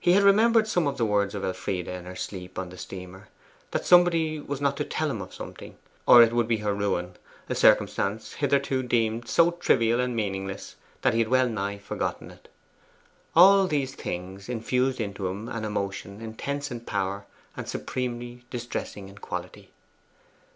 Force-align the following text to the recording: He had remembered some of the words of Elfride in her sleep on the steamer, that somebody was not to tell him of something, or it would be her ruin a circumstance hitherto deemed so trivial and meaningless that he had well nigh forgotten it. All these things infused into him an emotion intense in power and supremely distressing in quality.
He 0.00 0.14
had 0.14 0.24
remembered 0.24 0.66
some 0.66 0.88
of 0.88 0.96
the 0.96 1.04
words 1.06 1.32
of 1.32 1.44
Elfride 1.44 1.86
in 1.86 2.06
her 2.06 2.16
sleep 2.16 2.58
on 2.58 2.70
the 2.70 2.76
steamer, 2.76 3.28
that 3.70 3.86
somebody 3.86 4.40
was 4.40 4.60
not 4.60 4.76
to 4.78 4.84
tell 4.84 5.08
him 5.08 5.22
of 5.22 5.32
something, 5.32 5.76
or 6.08 6.24
it 6.24 6.32
would 6.32 6.48
be 6.48 6.56
her 6.56 6.74
ruin 6.74 7.14
a 7.48 7.54
circumstance 7.54 8.32
hitherto 8.32 8.82
deemed 8.82 9.28
so 9.28 9.52
trivial 9.52 10.00
and 10.00 10.16
meaningless 10.16 10.74
that 11.02 11.12
he 11.14 11.20
had 11.20 11.28
well 11.28 11.48
nigh 11.48 11.78
forgotten 11.78 12.32
it. 12.32 12.48
All 13.36 13.68
these 13.68 13.94
things 13.94 14.48
infused 14.48 15.00
into 15.00 15.28
him 15.28 15.48
an 15.48 15.64
emotion 15.64 16.20
intense 16.20 16.72
in 16.72 16.80
power 16.80 17.24
and 17.56 17.68
supremely 17.68 18.42
distressing 18.50 19.08
in 19.08 19.18
quality. 19.18 19.70